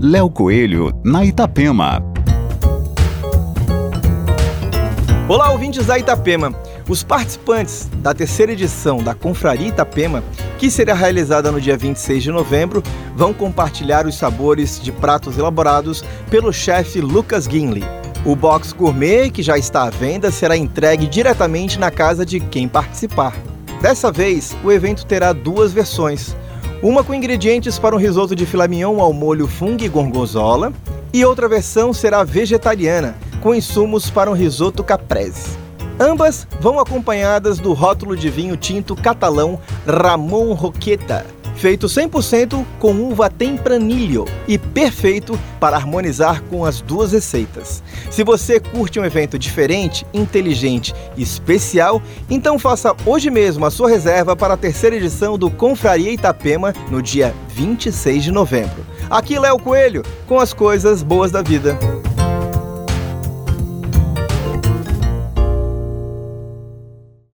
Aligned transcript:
Léo 0.00 0.30
Coelho, 0.30 0.92
na 1.04 1.24
Itapema. 1.24 2.00
Olá, 5.28 5.50
ouvintes 5.50 5.86
da 5.86 5.98
Itapema. 5.98 6.54
Os 6.88 7.02
participantes 7.02 7.90
da 7.96 8.14
terceira 8.14 8.52
edição 8.52 9.02
da 9.02 9.12
Confraria 9.12 9.66
Itapema, 9.66 10.22
que 10.56 10.70
será 10.70 10.94
realizada 10.94 11.50
no 11.50 11.60
dia 11.60 11.76
26 11.76 12.22
de 12.22 12.30
novembro, 12.30 12.80
vão 13.16 13.34
compartilhar 13.34 14.06
os 14.06 14.14
sabores 14.14 14.80
de 14.80 14.92
pratos 14.92 15.36
elaborados 15.36 16.04
pelo 16.30 16.52
chefe 16.52 17.00
Lucas 17.00 17.48
Guinley. 17.48 17.82
O 18.24 18.36
box 18.36 18.72
gourmet, 18.72 19.30
que 19.30 19.42
já 19.42 19.58
está 19.58 19.82
à 19.82 19.90
venda, 19.90 20.30
será 20.30 20.56
entregue 20.56 21.08
diretamente 21.08 21.76
na 21.76 21.90
casa 21.90 22.24
de 22.24 22.38
quem 22.38 22.68
participar. 22.68 23.34
Dessa 23.82 24.12
vez, 24.12 24.56
o 24.62 24.70
evento 24.70 25.04
terá 25.04 25.32
duas 25.32 25.72
versões. 25.72 26.36
Uma 26.80 27.02
com 27.02 27.12
ingredientes 27.12 27.76
para 27.76 27.96
um 27.96 27.98
risoto 27.98 28.36
de 28.36 28.46
filé 28.46 28.68
ao 28.82 29.12
molho 29.12 29.48
fungo 29.48 29.82
e 29.82 29.88
gorgonzola, 29.88 30.72
e 31.12 31.24
outra 31.24 31.48
versão 31.48 31.92
será 31.92 32.22
vegetariana, 32.22 33.16
com 33.42 33.52
insumos 33.52 34.08
para 34.10 34.30
um 34.30 34.34
risoto 34.34 34.84
caprese. 34.84 35.58
Ambas 35.98 36.46
vão 36.60 36.78
acompanhadas 36.78 37.58
do 37.58 37.72
rótulo 37.72 38.16
de 38.16 38.30
vinho 38.30 38.56
tinto 38.56 38.94
catalão 38.94 39.58
Ramon 39.84 40.52
Roqueta, 40.52 41.26
feito 41.58 41.86
100% 41.86 42.64
com 42.78 42.92
uva 42.92 43.28
tempranilho 43.28 44.24
e 44.46 44.56
perfeito 44.56 45.38
para 45.60 45.76
harmonizar 45.76 46.42
com 46.44 46.64
as 46.64 46.80
duas 46.80 47.12
receitas. 47.12 47.82
Se 48.10 48.24
você 48.24 48.60
curte 48.60 48.98
um 48.98 49.04
evento 49.04 49.38
diferente, 49.38 50.06
inteligente 50.14 50.94
e 51.16 51.22
especial, 51.22 52.00
então 52.30 52.58
faça 52.58 52.94
hoje 53.04 53.28
mesmo 53.30 53.66
a 53.66 53.70
sua 53.70 53.90
reserva 53.90 54.36
para 54.36 54.54
a 54.54 54.58
terceira 54.58 54.96
edição 54.96 55.36
do 55.36 55.50
Confraria 55.50 56.12
Itapema 56.12 56.72
no 56.90 57.02
dia 57.02 57.34
26 57.48 58.24
de 58.24 58.32
novembro. 58.32 58.86
Aqui 59.10 59.38
Léo 59.38 59.58
Coelho 59.58 60.02
com 60.26 60.38
as 60.38 60.52
coisas 60.52 61.02
boas 61.02 61.30
da 61.32 61.42
vida. 61.42 61.76